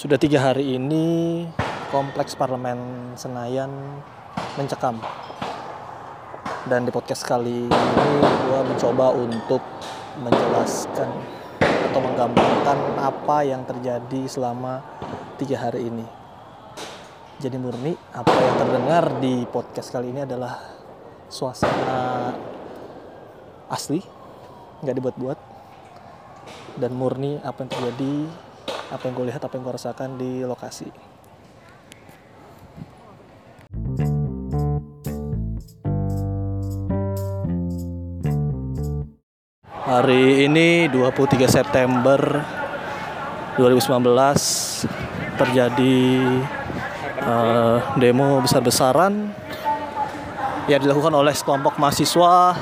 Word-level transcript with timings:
Sudah 0.00 0.16
tiga 0.16 0.40
hari 0.40 0.80
ini 0.80 1.44
kompleks 1.92 2.32
parlemen 2.32 3.12
Senayan 3.20 3.68
mencekam. 4.56 4.96
Dan 6.64 6.88
di 6.88 6.90
podcast 6.90 7.20
kali 7.20 7.68
ini 7.68 8.08
gue 8.24 8.60
mencoba 8.64 9.12
untuk 9.12 9.60
menjelaskan 10.24 11.04
atau 11.60 12.00
menggambarkan 12.00 12.78
apa 12.96 13.44
yang 13.44 13.60
terjadi 13.68 14.24
selama 14.24 14.80
tiga 15.36 15.68
hari 15.68 15.92
ini. 15.92 16.08
Jadi 17.36 17.60
murni 17.60 17.92
apa 18.16 18.32
yang 18.32 18.56
terdengar 18.56 19.04
di 19.20 19.44
podcast 19.52 19.92
kali 19.92 20.16
ini 20.16 20.24
adalah 20.24 20.80
suasana 21.28 22.32
asli, 23.68 24.00
nggak 24.80 24.96
dibuat-buat, 24.96 25.38
dan 26.80 26.96
murni 26.96 27.36
apa 27.44 27.68
yang 27.68 27.68
terjadi, 27.68 28.48
apa 28.90 29.06
yang 29.06 29.14
gue 29.14 29.26
lihat, 29.30 29.42
apa 29.46 29.54
yang 29.54 29.62
gue 29.62 29.74
rasakan 29.78 30.18
di 30.18 30.42
lokasi. 30.42 30.90
Hari 39.90 40.46
ini 40.46 40.86
23 40.90 41.50
September 41.50 42.18
2019 43.58 44.06
terjadi 45.34 45.98
uh, 47.26 47.78
demo 47.98 48.38
besar-besaran 48.42 49.34
yang 50.70 50.78
dilakukan 50.78 51.10
oleh 51.10 51.34
sekelompok 51.34 51.78
mahasiswa 51.78 52.54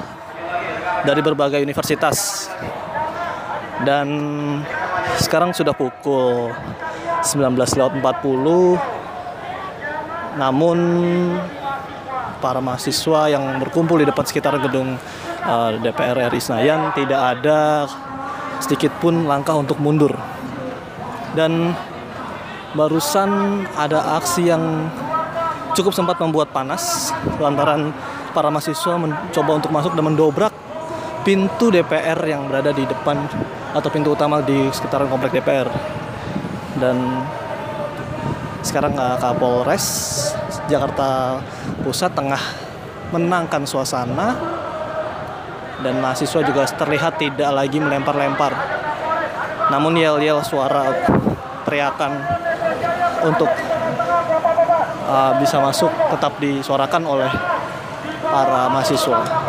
dari 1.05 1.21
berbagai 1.21 1.61
universitas. 1.61 2.49
Dan 3.85 4.09
sekarang 5.17 5.57
sudah 5.57 5.73
pukul 5.73 6.53
19.40 7.25 8.05
namun 10.39 10.79
para 12.39 12.63
mahasiswa 12.63 13.27
yang 13.33 13.59
berkumpul 13.59 13.99
di 13.99 14.07
depan 14.07 14.23
sekitar 14.23 14.55
gedung 14.63 14.95
uh, 15.43 15.71
DPR 15.83 16.31
RI 16.31 16.39
Senayan 16.39 16.95
tidak 16.95 17.19
ada 17.19 17.89
sedikit 18.63 18.95
pun 19.03 19.27
langkah 19.27 19.55
untuk 19.59 19.79
mundur. 19.83 20.15
Dan 21.35 21.75
barusan 22.75 23.63
ada 23.75 24.19
aksi 24.19 24.51
yang 24.51 24.91
cukup 25.75 25.95
sempat 25.95 26.19
membuat 26.19 26.51
panas 26.51 27.15
lantaran 27.39 27.95
para 28.35 28.51
mahasiswa 28.51 28.95
mencoba 28.99 29.53
untuk 29.59 29.71
masuk 29.71 29.93
dan 29.95 30.05
mendobrak 30.05 30.53
pintu 31.23 31.71
DPR 31.71 32.19
yang 32.27 32.47
berada 32.51 32.71
di 32.75 32.85
depan 32.87 33.27
atau 33.73 33.89
pintu 33.93 34.17
utama 34.17 34.41
di 34.41 34.69
sekitaran 34.73 35.09
komplek 35.11 35.41
DPR. 35.41 35.69
Dan 36.79 37.27
sekarang 38.63 38.95
uh, 38.97 39.17
Kapolres 39.19 39.87
Jakarta 40.69 41.41
Pusat 41.83 42.13
tengah 42.13 42.43
menangkan 43.09 43.65
suasana 43.65 44.37
dan 45.81 46.03
mahasiswa 46.03 46.41
juga 46.45 46.67
terlihat 46.69 47.17
tidak 47.17 47.51
lagi 47.55 47.79
melempar-lempar. 47.81 48.53
Namun 49.73 49.97
yel-yel 49.97 50.43
suara 50.45 50.91
teriakan 51.65 52.13
untuk 53.25 53.49
uh, 55.09 55.33
bisa 55.41 55.61
masuk 55.63 55.93
tetap 56.13 56.37
disuarakan 56.41 57.03
oleh 57.09 57.31
para 58.29 58.69
mahasiswa. 58.69 59.48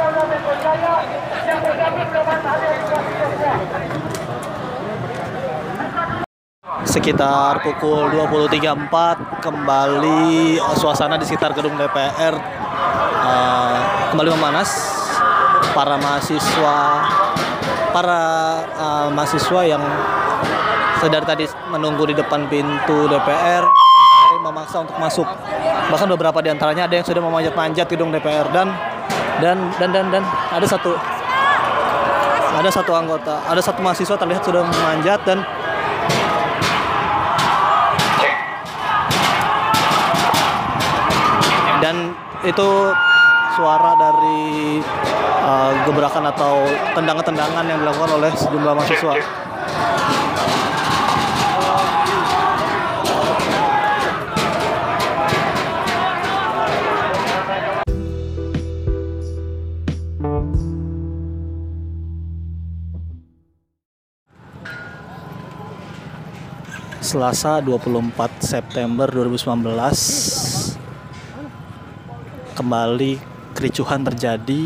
Sekitar 6.99 7.63
pukul 7.63 8.11
23.04 8.11 9.39
kembali 9.39 10.59
suasana 10.75 11.15
di 11.15 11.23
sekitar 11.23 11.55
gedung 11.55 11.79
DPR 11.79 12.35
uh, 13.23 13.77
kembali 14.11 14.35
memanas. 14.35 14.67
Para 15.71 15.95
mahasiswa 15.95 16.79
para 17.95 18.21
uh, 18.75 19.07
mahasiswa 19.15 19.63
yang 19.63 19.79
sedang 20.99 21.23
tadi 21.23 21.47
menunggu 21.71 22.03
di 22.11 22.19
depan 22.19 22.51
pintu 22.51 23.07
DPR 23.07 23.63
memaksa 24.43 24.83
untuk 24.83 24.99
masuk. 24.99 25.27
Bahkan 25.95 26.07
beberapa 26.19 26.43
di 26.43 26.51
antaranya 26.51 26.83
ada 26.83 26.99
yang 26.99 27.07
sudah 27.07 27.23
memanjat-manjat 27.23 27.87
gedung 27.87 28.11
DPR 28.11 28.51
dan 28.51 28.75
dan 29.39 29.71
dan 29.79 29.95
dan 29.95 30.05
dan 30.11 30.23
ada 30.51 30.67
satu 30.67 30.99
ada 32.59 32.67
satu 32.67 32.91
anggota, 32.91 33.39
ada 33.47 33.63
satu 33.63 33.79
mahasiswa 33.79 34.19
terlihat 34.19 34.43
sudah 34.43 34.67
memanjat 34.67 35.23
dan 35.23 35.39
dan 41.79 42.11
itu 42.43 42.69
suara 43.55 43.91
dari 43.95 44.79
uh, 45.43 45.71
gebrakan 45.87 46.31
atau 46.31 46.63
tendangan-tendangan 46.95 47.65
yang 47.67 47.79
dilakukan 47.83 48.11
oleh 48.19 48.31
sejumlah 48.35 48.73
mahasiswa. 48.75 49.15
Selasa 66.99 67.57
24 67.65 68.37
September 68.37 69.09
2019 69.09 70.38
kembali 72.59 73.15
kericuhan 73.55 74.03
terjadi 74.03 74.63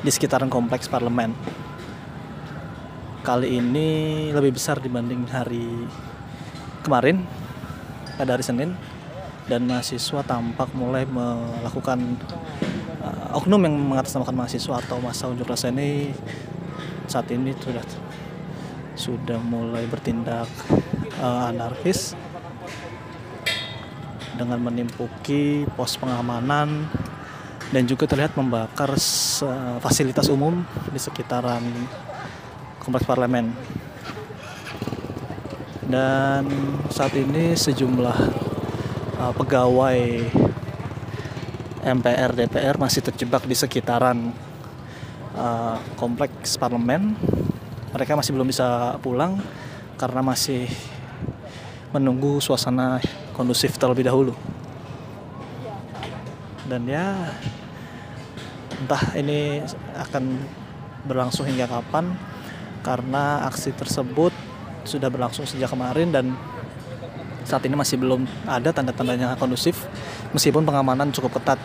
di 0.00 0.08
sekitaran 0.08 0.48
kompleks 0.48 0.88
parlemen. 0.88 1.36
Kali 3.20 3.60
ini 3.60 3.88
lebih 4.32 4.56
besar 4.56 4.80
dibanding 4.80 5.28
hari 5.28 5.84
kemarin 6.80 7.20
pada 8.16 8.32
hari 8.32 8.40
Senin 8.40 8.72
dan 9.44 9.68
mahasiswa 9.68 10.24
tampak 10.24 10.72
mulai 10.72 11.04
melakukan 11.04 12.16
uh, 13.04 13.36
oknum 13.36 13.60
yang 13.68 13.76
mengatasnamakan 13.76 14.32
mahasiswa 14.32 14.80
atau 14.80 14.96
masa 15.04 15.28
unjuk 15.28 15.44
rasa 15.44 15.68
ini 15.68 16.16
saat 17.04 17.28
ini 17.28 17.52
sudah 17.60 17.84
sudah 18.96 19.36
mulai 19.36 19.84
bertindak 19.84 20.48
uh, 21.20 21.52
anarkis 21.52 22.16
dengan 24.34 24.58
menimpuki 24.58 25.66
pos 25.78 25.96
pengamanan 25.98 26.86
dan 27.70 27.82
juga 27.88 28.06
terlihat 28.06 28.38
membakar 28.38 28.94
fasilitas 29.82 30.30
umum 30.30 30.62
di 30.90 31.00
sekitaran 31.00 31.62
kompleks 32.78 33.08
parlemen. 33.08 33.50
Dan 35.84 36.44
saat 36.88 37.12
ini 37.16 37.56
sejumlah 37.56 38.18
uh, 39.20 39.32
pegawai 39.36 40.00
MPR 41.84 42.32
DPR 42.32 42.76
masih 42.80 43.04
terjebak 43.04 43.44
di 43.44 43.52
sekitaran 43.52 44.32
uh, 45.36 45.76
kompleks 46.00 46.56
parlemen. 46.56 47.12
Mereka 47.92 48.16
masih 48.16 48.32
belum 48.32 48.48
bisa 48.48 48.96
pulang 49.04 49.38
karena 50.00 50.24
masih 50.24 50.66
menunggu 51.94 52.42
suasana 52.42 52.98
kondusif 53.34 53.74
terlebih 53.76 54.06
dahulu. 54.06 54.32
Dan 56.64 56.88
ya 56.88 57.34
entah 58.80 59.12
ini 59.18 59.60
akan 60.00 60.24
berlangsung 61.04 61.44
hingga 61.44 61.68
kapan 61.68 62.16
karena 62.80 63.44
aksi 63.44 63.76
tersebut 63.76 64.32
sudah 64.88 65.12
berlangsung 65.12 65.44
sejak 65.44 65.68
kemarin 65.68 66.08
dan 66.12 66.32
saat 67.44 67.60
ini 67.68 67.76
masih 67.76 68.00
belum 68.00 68.24
ada 68.48 68.72
tanda-tandanya 68.72 69.36
kondusif 69.36 69.84
meskipun 70.32 70.64
pengamanan 70.64 71.12
cukup 71.12 71.36
ketat. 71.36 71.60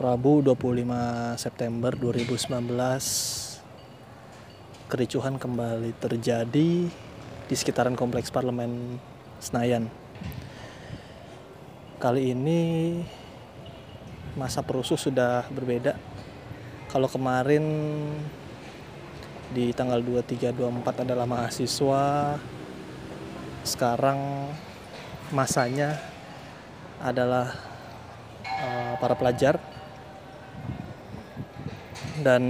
Rabu 0.00 0.40
25 0.40 1.36
September 1.36 1.92
2019 1.92 2.48
kericuhan 4.88 5.36
kembali 5.36 5.92
terjadi 6.00 6.88
di 7.44 7.52
sekitaran 7.52 7.92
kompleks 7.92 8.32
parlemen 8.32 8.96
Senayan. 9.44 9.92
Kali 12.00 12.32
ini 12.32 12.60
masa 14.40 14.64
perusuh 14.64 14.96
sudah 14.96 15.44
berbeda. 15.52 15.92
Kalau 16.88 17.04
kemarin 17.04 17.60
di 19.52 19.68
tanggal 19.76 20.00
23 20.00 20.56
24 20.56 21.04
adalah 21.04 21.28
mahasiswa 21.28 22.40
sekarang 23.68 24.48
masanya 25.28 26.00
adalah 27.04 27.52
uh, 28.48 28.96
para 28.96 29.12
pelajar 29.12 29.60
dan 32.20 32.42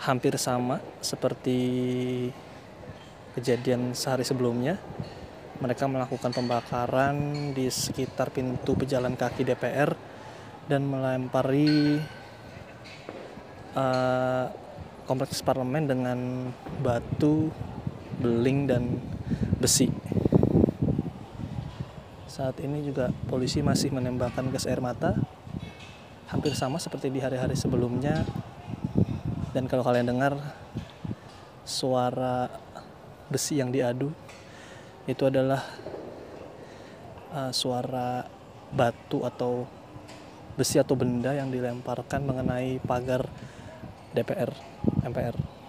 hampir 0.00 0.34
sama 0.40 0.80
seperti 1.04 1.60
kejadian 3.36 3.94
sehari 3.94 4.26
sebelumnya 4.26 4.80
mereka 5.60 5.84
melakukan 5.84 6.32
pembakaran 6.32 7.16
di 7.52 7.68
sekitar 7.68 8.32
pintu 8.32 8.72
pejalan 8.72 9.12
kaki 9.12 9.44
DPR 9.44 9.92
dan 10.64 10.88
melempari 10.88 12.00
uh, 13.76 14.48
kompleks 15.04 15.44
parlemen 15.44 15.84
dengan 15.84 16.18
batu, 16.80 17.52
beling 18.24 18.70
dan 18.72 18.84
besi. 19.60 19.92
Saat 22.24 22.56
ini 22.64 22.80
juga 22.80 23.12
polisi 23.28 23.60
masih 23.60 23.92
menembakkan 23.92 24.48
gas 24.48 24.64
air 24.64 24.80
mata 24.80 25.18
hampir 26.30 26.54
sama 26.54 26.78
seperti 26.78 27.10
di 27.10 27.20
hari-hari 27.20 27.58
sebelumnya. 27.58 28.22
Dan 29.50 29.66
kalau 29.66 29.82
kalian 29.82 30.06
dengar 30.06 30.38
suara 31.66 32.46
besi 33.30 33.58
yang 33.58 33.70
diadu 33.70 34.10
itu 35.06 35.22
adalah 35.26 35.62
uh, 37.34 37.50
suara 37.50 38.26
batu 38.70 39.26
atau 39.26 39.66
besi 40.54 40.78
atau 40.78 40.94
benda 40.94 41.34
yang 41.34 41.50
dilemparkan 41.50 42.22
mengenai 42.26 42.78
pagar 42.82 43.26
DPR 44.14 44.50
MPR 45.06 45.60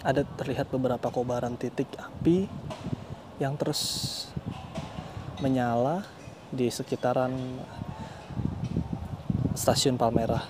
ada 0.00 0.24
terlihat 0.24 0.72
beberapa 0.72 1.12
kobaran 1.12 1.60
titik 1.60 1.88
api 2.00 2.48
yang 3.36 3.56
terus 3.60 4.24
menyala 5.44 6.04
di 6.48 6.72
sekitaran 6.72 7.60
stasiun 9.60 10.00
Palmerah. 10.00 10.40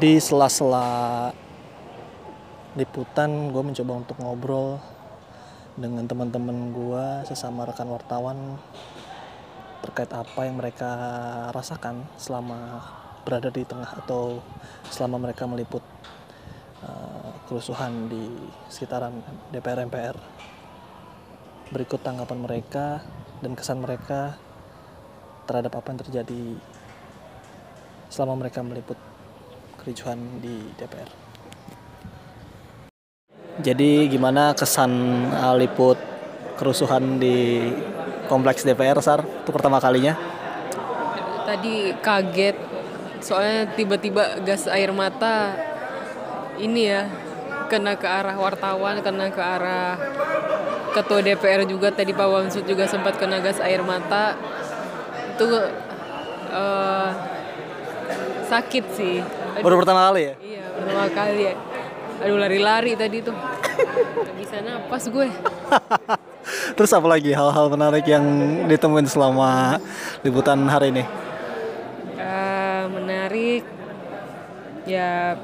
Di 0.00 0.16
sela-sela 0.16 1.28
liputan 2.72 3.52
gue 3.52 3.60
mencoba 3.60 3.92
untuk 4.00 4.16
ngobrol 4.16 4.80
dengan 5.76 6.08
teman-teman 6.08 6.72
gue 6.72 7.04
sesama 7.28 7.68
rekan 7.68 7.92
wartawan 7.92 8.56
terkait 9.84 10.08
apa 10.16 10.48
yang 10.48 10.56
mereka 10.56 10.88
rasakan 11.52 12.08
selama 12.16 12.80
berada 13.28 13.52
di 13.52 13.68
tengah 13.68 14.00
atau 14.00 14.40
selama 14.88 15.28
mereka 15.28 15.44
meliput 15.44 15.84
kerusuhan 17.50 18.06
di 18.06 18.30
sekitaran 18.70 19.10
DPR 19.50 19.82
MPR 19.90 20.14
berikut 21.74 21.98
tanggapan 21.98 22.38
mereka 22.46 23.02
dan 23.42 23.58
kesan 23.58 23.82
mereka 23.82 24.38
terhadap 25.50 25.74
apa 25.74 25.86
yang 25.90 25.98
terjadi 25.98 26.42
selama 28.06 28.46
mereka 28.46 28.62
meliput 28.62 28.94
kericuhan 29.82 30.38
di 30.38 30.62
DPR. 30.78 31.10
Jadi 33.66 34.06
gimana 34.06 34.54
kesan 34.54 34.92
uh, 35.34 35.58
liput 35.58 35.98
kerusuhan 36.54 37.18
di 37.18 37.66
kompleks 38.30 38.62
DPR 38.62 39.02
Sar? 39.02 39.26
Itu 39.26 39.50
pertama 39.50 39.82
kalinya? 39.82 40.14
Tadi 41.50 41.98
kaget 41.98 42.54
soalnya 43.18 43.74
tiba-tiba 43.74 44.38
gas 44.46 44.70
air 44.70 44.94
mata 44.94 45.58
ini 46.62 46.86
ya 46.86 47.10
kena 47.70 47.94
ke 47.94 48.10
arah 48.10 48.34
wartawan, 48.34 48.98
kena 48.98 49.30
ke 49.30 49.38
arah 49.38 49.94
ketua 50.90 51.22
DPR 51.22 51.62
juga 51.70 51.94
tadi 51.94 52.10
Pak 52.10 52.26
Wamsud 52.26 52.66
juga 52.66 52.90
sempat 52.90 53.14
kena 53.14 53.38
gas 53.38 53.62
air 53.62 53.78
mata. 53.86 54.34
Itu 55.38 55.46
uh, 56.50 57.08
sakit 58.50 58.84
sih 58.98 59.22
Baru 59.62 59.78
pertama 59.82 60.10
kali 60.10 60.30
ya? 60.30 60.34
Iya, 60.38 60.64
pertama 60.74 61.06
kali 61.10 61.40
ya. 61.42 61.54
Aduh 62.20 62.38
lari-lari 62.38 62.92
tadi 62.94 63.18
tuh. 63.20 63.34
Gak 63.34 64.36
bisa 64.38 64.56
napas 64.62 65.04
gue. 65.10 65.28
Terus 66.76 66.90
apa 66.96 67.06
lagi 67.10 67.30
hal-hal 67.34 67.66
menarik 67.68 68.04
yang 68.08 68.24
ditemuin 68.70 69.10
selama 69.10 69.76
liputan 70.24 70.64
hari 70.70 70.94
ini? 70.94 71.04
Uh, 72.16 72.84
menarik, 72.94 73.64
ya 74.88 75.36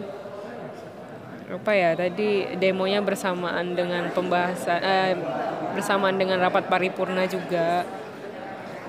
apa 1.47 1.71
ya 1.79 1.95
tadi 1.95 2.59
demonya 2.59 2.99
bersamaan 2.99 3.79
dengan 3.79 4.11
pembahasan 4.11 4.83
uh, 4.83 5.13
bersamaan 5.79 6.19
dengan 6.19 6.43
rapat 6.43 6.67
paripurna 6.67 7.29
juga. 7.31 7.87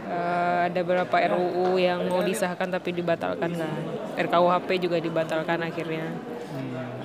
Uh, 0.07 0.71
ada 0.71 0.80
beberapa 0.88 1.19
RUU 1.36 1.75
yang 1.75 2.07
mau 2.07 2.24
disahkan 2.24 2.71
tapi 2.71 2.95
dibatalkan 2.95 3.51
kan. 3.59 3.74
RKUHP 4.15 4.69
juga 4.88 4.98
dibatalkan 5.04 5.59
akhirnya. 5.68 6.15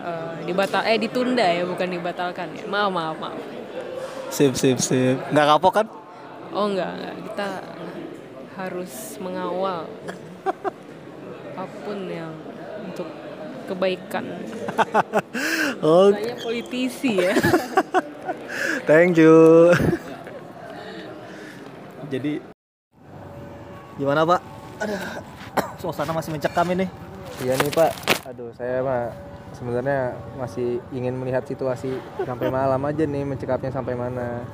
Uh, 0.03 0.39
dibatal 0.47 0.87
eh 0.87 0.99
ditunda 0.99 1.45
ya 1.45 1.67
bukan 1.67 1.89
dibatalkan 1.91 2.49
ya. 2.57 2.65
Maaf 2.71 2.91
maaf 2.95 3.17
maaf. 3.19 3.41
Sip 4.31 4.55
sip 4.55 4.79
sip. 4.79 5.19
Nggak 5.35 5.47
kapok 5.59 5.73
kan? 5.83 5.87
Oh 6.55 6.71
enggak, 6.71 6.95
enggak. 6.95 7.17
kita 7.27 7.49
harus 8.57 9.17
mengawal 9.19 9.89
apa 11.61 11.77
pun 11.85 11.99
yang 12.09 12.33
untuk 12.85 13.09
kebaikan 13.69 14.25
oh 15.87 16.11
saya 16.11 16.37
politisi 16.41 17.23
ya 17.23 17.35
thank 18.89 19.17
you 19.17 19.71
jadi 22.13 22.45
Gimana 24.01 24.25
Pak? 24.25 24.41
Aduh, 24.83 25.01
suasana 25.81 26.17
masih 26.17 26.33
mencekam 26.33 26.67
ini. 26.73 26.89
Iya 27.45 27.55
nih 27.61 27.71
Pak. 27.71 27.91
Aduh, 28.33 28.51
saya 28.57 28.81
mah 28.81 29.13
sebenarnya 29.53 30.17
masih 30.41 30.81
ingin 30.97 31.13
melihat 31.21 31.45
situasi 31.45 32.01
sampai 32.25 32.49
malam 32.49 32.81
aja 32.89 33.05
nih 33.05 33.23
mencekapnya 33.23 33.69
sampai 33.69 33.93
mana. 33.93 34.49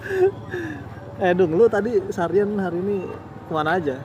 eh 1.22 1.32
Dung, 1.32 1.54
lu 1.54 1.70
tadi 1.70 2.02
seharian 2.10 2.50
hari 2.58 2.82
ini 2.82 3.06
ke 3.46 3.52
mana 3.54 3.78
aja? 3.78 4.02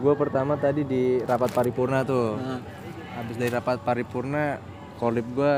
Gue 0.00 0.14
pertama 0.16 0.56
tadi 0.56 0.82
di 0.82 1.20
rapat 1.28 1.52
paripurna 1.52 2.00
tuh. 2.00 2.40
Hmm. 2.40 2.60
Habis 3.20 3.36
dari 3.36 3.52
rapat 3.52 3.84
paripurna, 3.84 4.56
kolib 4.96 5.28
gue 5.36 5.54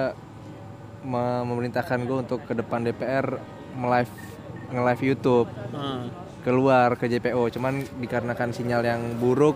memerintahkan 1.07 2.03
gue 2.07 2.19
untuk 2.27 2.43
ke 2.47 2.59
depan 2.59 2.83
DPR 2.83 3.39
melive 3.79 4.11
nge-live 4.75 5.03
YouTube. 5.03 5.49
Hmm 5.71 6.23
keluar 6.43 6.99
ke 6.99 7.07
JPO 7.07 7.55
cuman 7.55 7.87
dikarenakan 8.03 8.51
sinyal 8.51 8.83
yang 8.83 9.01
buruk 9.23 9.55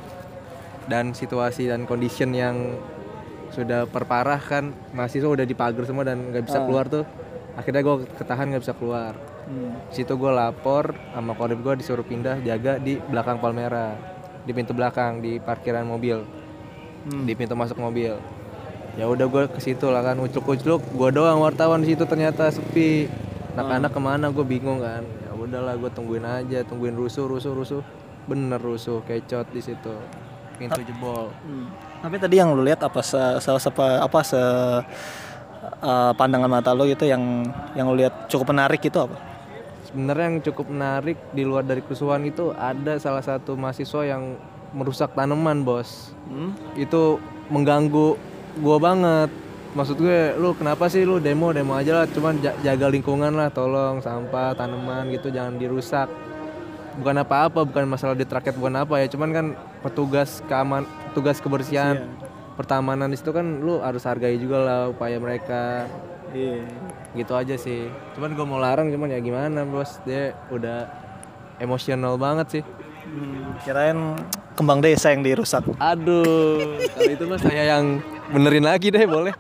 dan 0.86 1.12
situasi 1.12 1.66
dan 1.66 1.82
condition 1.82 2.30
yang 2.30 2.78
sudah 3.50 3.90
perparah 3.90 4.38
kan 4.38 4.70
mahasiswa 4.94 5.26
udah 5.26 5.46
dipagar 5.46 5.82
semua 5.82 6.06
dan 6.06 6.30
nggak 6.30 6.46
bisa 6.46 6.62
ah. 6.62 6.64
keluar 6.66 6.86
tuh 6.86 7.02
akhirnya 7.58 7.82
gue 7.82 7.96
ketahan 8.14 8.46
nggak 8.54 8.62
bisa 8.62 8.74
keluar 8.78 9.18
hmm. 9.50 9.90
situ 9.90 10.14
gue 10.14 10.30
lapor 10.30 10.94
sama 11.10 11.34
kodim 11.34 11.58
gue 11.62 11.74
disuruh 11.82 12.06
pindah 12.06 12.38
jaga 12.46 12.78
di 12.78 12.98
belakang 13.02 13.42
Palmera 13.42 13.98
di 14.46 14.52
pintu 14.54 14.70
belakang 14.70 15.18
di 15.18 15.42
parkiran 15.42 15.82
mobil 15.82 16.22
hmm. 17.06 17.24
di 17.24 17.32
pintu 17.38 17.54
masuk 17.54 17.78
mobil. 17.78 18.18
Ya 18.96 19.04
udah 19.06 19.28
gue 19.28 19.44
ke 19.52 19.60
situ 19.60 19.86
lah 19.92 20.00
kan 20.02 20.16
ucluk-ucluk. 20.18 20.80
Gue 20.96 21.10
doang 21.12 21.44
wartawan 21.44 21.84
di 21.84 21.92
situ 21.92 22.08
ternyata 22.08 22.48
sepi. 22.48 23.06
Anak-anak 23.54 23.90
hmm. 23.92 23.96
ke 23.96 24.00
mana? 24.00 24.26
Gue 24.32 24.44
bingung 24.44 24.80
kan. 24.82 25.04
Udahlah 25.36 25.78
gue 25.78 25.90
tungguin 25.94 26.26
aja 26.26 26.66
tungguin 26.66 26.96
rusuh 26.96 27.28
rusuh 27.28 27.52
rusuh. 27.54 27.82
Bener 28.26 28.58
rusuh 28.58 29.04
kecot 29.06 29.46
di 29.52 29.62
situ. 29.62 29.94
Pintu 30.56 30.80
jebol. 30.82 31.30
Hmm. 31.44 31.68
tapi 31.96 32.16
tadi 32.22 32.38
yang 32.38 32.54
lu 32.54 32.62
lihat 32.62 32.80
apa 32.86 33.00
se, 33.02 33.18
se, 33.42 33.50
se 33.56 33.70
apa 33.76 34.20
se 34.22 34.38
uh, 35.82 36.12
pandangan 36.14 36.48
mata 36.48 36.70
lo 36.76 36.86
gitu 36.86 37.04
yang 37.08 37.44
yang 37.74 37.90
lu 37.90 37.98
lihat 37.98 38.30
cukup 38.30 38.54
menarik 38.54 38.80
itu 38.80 38.96
apa? 38.96 39.16
Sebenarnya 39.86 40.24
yang 40.28 40.38
cukup 40.42 40.66
menarik 40.70 41.18
di 41.32 41.42
luar 41.46 41.62
dari 41.62 41.80
kerusuhan 41.80 42.24
itu 42.26 42.52
ada 42.56 42.98
salah 42.98 43.22
satu 43.22 43.54
mahasiswa 43.54 44.02
yang 44.04 44.22
merusak 44.76 45.16
tanaman 45.16 45.64
bos. 45.64 46.12
Hmm? 46.28 46.52
itu 46.76 47.16
mengganggu 47.48 48.20
gua 48.60 48.76
banget. 48.76 49.32
Maksud 49.76 50.00
gue 50.00 50.32
lu 50.40 50.56
kenapa 50.56 50.88
sih 50.88 51.04
lu 51.04 51.20
demo 51.20 51.52
demo 51.52 51.76
aja 51.76 52.02
lah. 52.02 52.06
Cuman 52.08 52.40
jaga 52.40 52.86
lingkungan 52.88 53.32
lah. 53.32 53.48
Tolong 53.52 54.00
sampah 54.00 54.56
tanaman 54.56 55.08
gitu 55.12 55.32
jangan 55.32 55.56
dirusak. 55.56 56.08
Bukan 56.96 57.20
apa-apa 57.20 57.68
bukan 57.68 57.84
masalah 57.84 58.16
di 58.16 58.24
rakyat 58.24 58.56
bukan 58.56 58.76
apa 58.80 59.04
ya. 59.04 59.06
Cuman 59.12 59.30
kan 59.32 59.46
petugas 59.84 60.40
keaman 60.48 60.88
petugas 61.12 61.44
kebersihan 61.44 62.08
yeah. 62.08 62.56
pertamanan 62.56 63.12
di 63.12 63.20
situ 63.20 63.36
kan 63.36 63.60
lu 63.60 63.84
harus 63.84 64.00
hargai 64.08 64.40
juga 64.40 64.64
lah 64.64 64.80
upaya 64.92 65.20
mereka. 65.20 65.88
Yeah. 66.32 66.64
gitu 67.12 67.32
aja 67.36 67.56
sih. 67.60 67.92
Cuman 68.16 68.32
gue 68.32 68.44
mau 68.48 68.60
larang 68.60 68.88
cuman 68.88 69.12
ya 69.12 69.20
gimana 69.20 69.64
bos? 69.68 70.00
Dia 70.08 70.32
udah 70.48 70.88
emosional 71.60 72.16
banget 72.16 72.60
sih. 72.60 72.62
Hmm, 73.06 73.54
kirain 73.62 74.18
kembang 74.56 74.80
desa 74.80 75.12
yang 75.12 75.20
dirusak 75.20 75.62
aduh 75.76 76.80
kalau 76.96 77.12
itu 77.12 77.24
mas 77.28 77.44
saya 77.44 77.76
yang 77.76 78.00
benerin 78.32 78.64
lagi 78.64 78.88
deh 78.88 79.04
boleh 79.04 79.36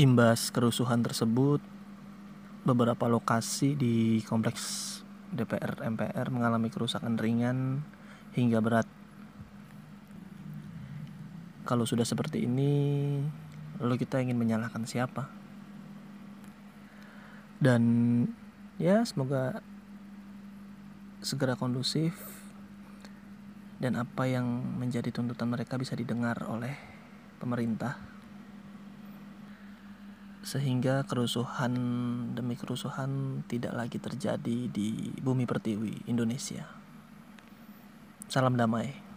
Imbas 0.00 0.48
kerusuhan 0.48 1.04
tersebut, 1.04 1.60
beberapa 2.64 3.04
lokasi 3.04 3.76
di 3.76 4.24
kompleks 4.24 4.96
DPR 5.28 5.76
MPR 5.76 6.32
mengalami 6.32 6.72
kerusakan 6.72 7.20
ringan 7.20 7.84
hingga 8.32 8.64
berat. 8.64 8.88
Kalau 11.68 11.84
sudah 11.84 12.08
seperti 12.08 12.48
ini, 12.48 12.72
lalu 13.76 14.00
kita 14.00 14.24
ingin 14.24 14.40
menyalahkan 14.40 14.88
siapa? 14.88 15.28
Dan 17.60 18.24
ya 18.80 19.04
semoga 19.04 19.60
segera 21.20 21.56
kondusif 21.56 22.16
dan 23.80 23.96
apa 23.96 24.28
yang 24.28 24.44
menjadi 24.76 25.08
tuntutan 25.12 25.48
mereka 25.48 25.80
bisa 25.80 25.96
didengar 25.96 26.44
oleh 26.48 26.76
pemerintah 27.40 27.96
sehingga 30.40 31.04
kerusuhan 31.04 31.72
demi 32.32 32.56
kerusuhan 32.56 33.44
tidak 33.44 33.76
lagi 33.76 34.00
terjadi 34.00 34.72
di 34.72 35.12
bumi 35.20 35.44
pertiwi 35.44 36.08
Indonesia. 36.08 36.64
Salam 38.24 38.56
damai. 38.56 39.09